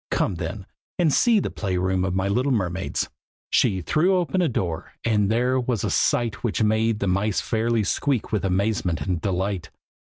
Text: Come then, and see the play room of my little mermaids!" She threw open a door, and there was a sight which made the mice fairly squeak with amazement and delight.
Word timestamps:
Come 0.09 0.33
then, 0.37 0.65
and 0.97 1.13
see 1.13 1.39
the 1.39 1.51
play 1.51 1.77
room 1.77 2.03
of 2.03 2.15
my 2.15 2.27
little 2.27 2.51
mermaids!" 2.51 3.07
She 3.51 3.81
threw 3.81 4.15
open 4.15 4.41
a 4.41 4.49
door, 4.49 4.93
and 5.03 5.29
there 5.29 5.59
was 5.59 5.83
a 5.83 5.91
sight 5.91 6.43
which 6.43 6.63
made 6.63 6.97
the 6.97 7.07
mice 7.07 7.39
fairly 7.39 7.83
squeak 7.83 8.31
with 8.31 8.43
amazement 8.43 9.01
and 9.01 9.21
delight. 9.21 9.69